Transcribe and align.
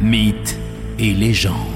mythes 0.00 0.56
et 0.98 1.12
légendes. 1.12 1.75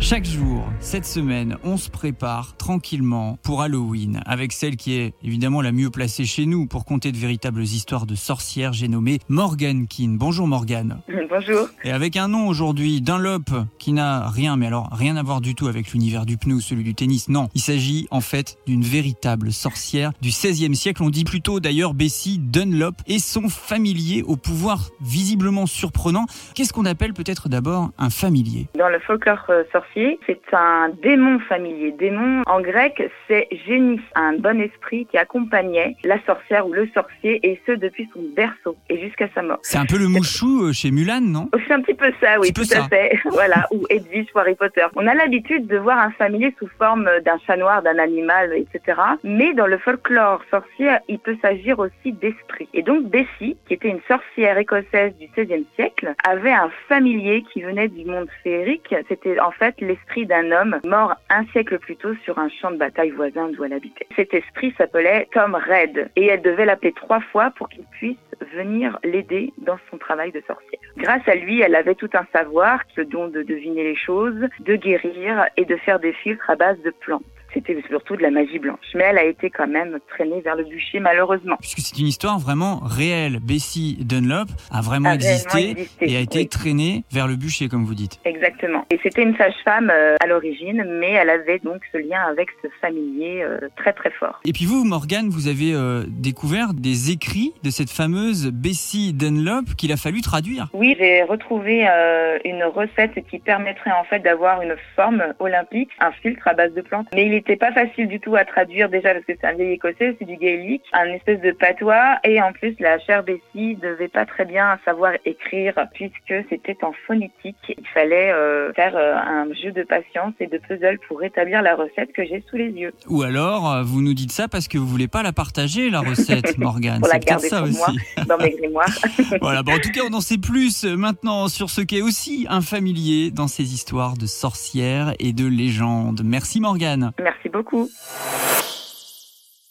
Chaque 0.00 0.24
jour, 0.24 0.64
cette 0.78 1.06
semaine, 1.06 1.56
on 1.64 1.76
se 1.76 1.90
prépare 1.90 2.56
tranquillement 2.56 3.38
pour 3.42 3.62
Halloween 3.62 4.20
avec 4.26 4.52
celle 4.52 4.76
qui 4.76 4.98
est 4.98 5.14
évidemment 5.24 5.62
la 5.62 5.72
mieux 5.72 5.90
placée 5.90 6.24
chez 6.24 6.46
nous 6.46 6.66
pour 6.66 6.84
conter 6.84 7.12
de 7.12 7.16
véritables 7.16 7.62
histoires 7.62 8.06
de 8.06 8.14
sorcières. 8.14 8.72
J'ai 8.72 8.88
nommé 8.88 9.18
Morgane 9.28 9.86
Keane. 9.88 10.16
Bonjour 10.16 10.46
Morgane. 10.46 11.00
Bonjour. 11.28 11.68
Et 11.82 11.90
avec 11.90 12.16
un 12.16 12.28
nom 12.28 12.46
aujourd'hui, 12.48 13.00
Dunlop, 13.00 13.50
qui 13.78 13.92
n'a 13.92 14.28
rien, 14.28 14.56
mais 14.56 14.68
alors 14.68 14.88
rien 14.92 15.16
à 15.16 15.22
voir 15.22 15.40
du 15.40 15.54
tout 15.54 15.66
avec 15.66 15.92
l'univers 15.92 16.24
du 16.24 16.36
pneu, 16.36 16.60
celui 16.60 16.84
du 16.84 16.94
tennis. 16.94 17.28
Non, 17.28 17.48
il 17.54 17.60
s'agit 17.60 18.06
en 18.10 18.20
fait 18.20 18.58
d'une 18.66 18.82
véritable 18.82 19.52
sorcière 19.52 20.12
du 20.22 20.28
XVIe 20.28 20.74
siècle. 20.74 21.02
On 21.02 21.10
dit 21.10 21.24
plutôt 21.24 21.58
d'ailleurs 21.60 21.94
Bessie 21.94 22.38
Dunlop 22.38 22.94
et 23.06 23.18
son 23.18 23.48
familier 23.48 24.22
au 24.22 24.36
pouvoir 24.36 24.90
visiblement 25.00 25.66
surprenant. 25.66 26.26
Qu'est-ce 26.54 26.72
qu'on 26.72 26.86
appelle 26.86 27.12
peut-être 27.12 27.48
d'abord 27.48 27.90
un 27.98 28.10
familier? 28.10 28.66
Dans 28.78 28.88
le 28.88 29.00
folklore 29.00 29.44
euh, 29.50 29.64
sorcier, 29.72 29.85
c'est 29.94 30.40
un 30.52 30.90
démon 31.02 31.38
familier. 31.40 31.92
Démon, 31.92 32.42
en 32.46 32.60
grec, 32.60 33.02
c'est 33.28 33.48
génie, 33.66 34.00
un 34.14 34.34
bon 34.34 34.60
esprit 34.60 35.06
qui 35.06 35.18
accompagnait 35.18 35.96
la 36.04 36.18
sorcière 36.24 36.66
ou 36.66 36.72
le 36.72 36.88
sorcier, 36.94 37.40
et 37.42 37.60
ce 37.66 37.72
depuis 37.72 38.08
son 38.12 38.20
berceau 38.34 38.76
et 38.88 39.00
jusqu'à 39.00 39.28
sa 39.34 39.42
mort. 39.42 39.58
C'est 39.62 39.78
un 39.78 39.86
peu 39.86 39.98
le 39.98 40.08
mouchou 40.08 40.64
euh, 40.64 40.72
chez 40.72 40.90
Mulan, 40.90 41.20
non? 41.20 41.50
C'est 41.66 41.72
un 41.72 41.80
petit 41.80 41.94
peu 41.94 42.12
ça, 42.20 42.38
oui, 42.40 42.52
tout 42.52 42.62
à 42.62 42.64
ça. 42.64 42.88
fait. 42.88 43.18
voilà, 43.30 43.66
ou 43.72 43.84
Edwige 43.90 44.28
ou 44.34 44.38
Harry 44.38 44.54
Potter. 44.54 44.84
On 44.96 45.06
a 45.06 45.14
l'habitude 45.14 45.66
de 45.66 45.76
voir 45.78 45.98
un 45.98 46.10
familier 46.12 46.54
sous 46.58 46.68
forme 46.78 47.08
d'un 47.24 47.38
chat 47.46 47.56
noir, 47.56 47.82
d'un 47.82 47.98
animal, 47.98 48.52
etc. 48.54 49.00
Mais 49.24 49.54
dans 49.54 49.66
le 49.66 49.78
folklore 49.78 50.42
sorcier, 50.50 50.90
il 51.08 51.18
peut 51.18 51.36
s'agir 51.42 51.78
aussi 51.78 52.12
d'esprit. 52.12 52.68
Et 52.74 52.82
donc 52.82 53.08
Bessie, 53.08 53.56
qui 53.66 53.74
était 53.74 53.88
une 53.88 54.00
sorcière 54.08 54.58
écossaise 54.58 55.14
du 55.18 55.28
XVIe 55.36 55.66
siècle, 55.76 56.14
avait 56.26 56.52
un 56.52 56.70
familier 56.88 57.44
qui 57.52 57.62
venait 57.62 57.88
du 57.88 58.04
monde 58.04 58.28
féerique. 58.42 58.94
C'était 59.08 59.38
en 59.40 59.50
fait 59.50 59.75
l'esprit 59.78 60.26
d'un 60.26 60.50
homme 60.52 60.80
mort 60.84 61.14
un 61.30 61.44
siècle 61.46 61.78
plus 61.78 61.96
tôt 61.96 62.14
sur 62.24 62.38
un 62.38 62.48
champ 62.48 62.70
de 62.70 62.76
bataille 62.76 63.10
voisin 63.10 63.48
d'où 63.48 63.64
elle 63.64 63.72
habitait. 63.72 64.06
Cet 64.16 64.34
esprit 64.34 64.74
s'appelait 64.76 65.28
Tom 65.32 65.54
Red 65.54 66.10
et 66.16 66.26
elle 66.26 66.42
devait 66.42 66.64
l'appeler 66.64 66.92
trois 66.92 67.20
fois 67.20 67.50
pour 67.56 67.68
qu'il 67.68 67.84
puisse 67.92 68.16
venir 68.54 68.98
l'aider 69.04 69.52
dans 69.58 69.78
son 69.90 69.98
travail 69.98 70.32
de 70.32 70.42
sorcière. 70.46 70.80
Grâce 70.96 71.26
à 71.26 71.34
lui, 71.34 71.60
elle 71.60 71.74
avait 71.74 71.94
tout 71.94 72.10
un 72.14 72.26
savoir, 72.32 72.80
le 72.96 73.04
don 73.04 73.28
de 73.28 73.42
deviner 73.42 73.84
les 73.84 73.96
choses, 73.96 74.46
de 74.60 74.76
guérir 74.76 75.46
et 75.56 75.64
de 75.64 75.76
faire 75.76 75.98
des 75.98 76.12
filtres 76.12 76.48
à 76.48 76.56
base 76.56 76.80
de 76.82 76.90
plantes. 76.90 77.22
C'était 77.66 77.82
surtout 77.88 78.16
de 78.16 78.22
la 78.22 78.30
magie 78.30 78.58
blanche. 78.58 78.78
Mais 78.94 79.04
elle 79.04 79.18
a 79.18 79.24
été 79.24 79.50
quand 79.50 79.66
même 79.66 79.98
traînée 80.08 80.40
vers 80.40 80.56
le 80.56 80.64
bûcher, 80.64 81.00
malheureusement. 81.00 81.56
Puisque 81.60 81.80
c'est 81.80 81.98
une 81.98 82.06
histoire 82.06 82.38
vraiment 82.38 82.80
réelle. 82.84 83.38
Bessie 83.40 83.98
Dunlop 84.00 84.48
a 84.70 84.80
vraiment 84.80 85.10
A 85.10 85.14
existé 85.14 85.88
et 86.00 86.16
a 86.16 86.20
été 86.20 86.40
oui. 86.40 86.48
traînée 86.48 87.04
vers 87.12 87.26
le 87.26 87.36
bûcher, 87.36 87.68
comme 87.68 87.84
vous 87.84 87.94
dites. 87.94 88.20
Exactement. 88.24 88.84
Et 88.90 88.98
c'était 89.02 89.22
une 89.22 89.36
sage-femme 89.36 89.90
euh, 89.90 90.16
à 90.22 90.26
l'origine, 90.26 90.84
mais 91.00 91.12
elle 91.12 91.30
avait 91.30 91.58
donc 91.58 91.82
ce 91.92 91.98
lien 91.98 92.20
avec 92.28 92.48
ce 92.62 92.68
familier 92.80 93.42
euh, 93.42 93.68
très 93.76 93.92
très 93.92 94.10
fort. 94.10 94.40
Et 94.44 94.52
puis 94.52 94.64
vous, 94.64 94.84
Morgane, 94.84 95.28
vous 95.28 95.48
avez 95.48 95.72
euh, 95.74 96.04
découvert 96.08 96.74
des 96.74 97.10
écrits 97.10 97.52
de 97.62 97.70
cette 97.70 97.90
fameuse 97.90 98.50
Bessie 98.52 99.12
Dunlop 99.12 99.74
qu'il 99.76 99.92
a 99.92 99.96
fallu 99.96 100.20
traduire. 100.20 100.68
Oui, 100.72 100.96
j'ai 100.98 101.22
retrouvé 101.22 101.86
euh, 101.88 102.38
une 102.44 102.64
recette 102.64 103.14
qui 103.28 103.38
permettrait 103.38 103.92
en 103.92 104.04
fait 104.04 104.20
d'avoir 104.20 104.62
une 104.62 104.76
forme 104.94 105.22
olympique, 105.38 105.90
un 106.00 106.12
filtre 106.12 106.46
à 106.48 106.54
base 106.54 106.72
de 106.74 106.82
plantes. 106.82 107.06
Mais 107.14 107.26
il 107.26 107.34
n'était 107.56 107.72
pas 107.72 107.86
facile 107.86 108.08
du 108.08 108.20
tout 108.20 108.36
à 108.36 108.44
traduire 108.44 108.88
déjà 108.88 109.12
parce 109.12 109.24
que 109.24 109.32
c'est 109.40 109.46
un 109.46 109.54
vieil 109.54 109.72
écossais, 109.72 110.16
c'est 110.18 110.24
du 110.24 110.36
gaélique, 110.36 110.82
un 110.92 111.06
espèce 111.06 111.40
de 111.40 111.52
patois 111.52 112.18
et 112.24 112.40
en 112.42 112.52
plus 112.52 112.74
la 112.80 112.98
chère 112.98 113.22
Bessie 113.22 113.76
devait 113.76 114.08
pas 114.08 114.26
très 114.26 114.44
bien 114.44 114.78
savoir 114.84 115.12
écrire 115.24 115.74
puisque 115.94 116.46
c'était 116.50 116.76
en 116.82 116.92
phonétique. 117.06 117.56
Il 117.68 117.86
fallait 117.94 118.30
euh, 118.32 118.72
faire 118.74 118.96
euh, 118.96 119.14
un 119.14 119.46
jeu 119.54 119.72
de 119.72 119.82
patience 119.82 120.34
et 120.40 120.46
de 120.46 120.58
puzzle 120.58 120.98
pour 121.08 121.20
rétablir 121.20 121.62
la 121.62 121.74
recette 121.74 122.12
que 122.12 122.24
j'ai 122.24 122.42
sous 122.48 122.56
les 122.56 122.70
yeux. 122.70 122.92
Ou 123.08 123.22
alors, 123.22 123.72
euh, 123.72 123.82
vous 123.82 124.02
nous 124.02 124.14
dites 124.14 124.32
ça 124.32 124.48
parce 124.48 124.68
que 124.68 124.78
vous 124.78 124.86
voulez 124.86 125.08
pas 125.08 125.22
la 125.22 125.32
partager, 125.32 125.90
la 125.90 126.00
recette, 126.00 126.58
Morgane. 126.58 127.00
Pour 127.00 127.08
la 127.08 127.14
C'est 127.14 127.26
garder 127.26 127.48
ça 127.48 127.58
pour 127.60 127.68
aussi. 127.68 127.78
moi 127.78 128.24
dans 128.26 128.38
mes 128.38 128.50
grimoires. 128.50 128.86
Voilà, 129.40 129.62
bon, 129.62 129.72
en 129.72 129.78
tout 129.78 129.90
cas, 129.90 130.00
on 130.08 130.14
en 130.14 130.20
sait 130.20 130.38
plus 130.38 130.84
maintenant 130.84 131.48
sur 131.48 131.70
ce 131.70 131.80
qu'est 131.80 132.00
aussi 132.00 132.46
un 132.48 132.60
familier 132.60 133.30
dans 133.30 133.48
ces 133.48 133.74
histoires 133.74 134.16
de 134.16 134.26
sorcières 134.26 135.14
et 135.18 135.32
de 135.32 135.46
légendes. 135.46 136.22
Merci 136.24 136.60
Morgane. 136.60 137.12
Merci 137.20 137.45
beaucoup. 137.56 137.90